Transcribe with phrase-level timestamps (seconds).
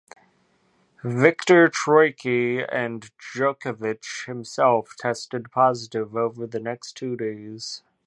[1.03, 7.83] Viktor Troicki and Djokovic himself tested positive over the next two days.